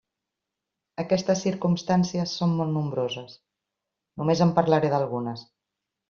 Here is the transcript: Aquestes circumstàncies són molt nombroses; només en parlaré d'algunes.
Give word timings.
Aquestes 1.03 1.41
circumstàncies 1.47 2.33
són 2.41 2.55
molt 2.61 2.73
nombroses; 2.79 3.35
només 4.23 4.41
en 4.47 4.55
parlaré 4.61 4.91
d'algunes. 4.95 5.45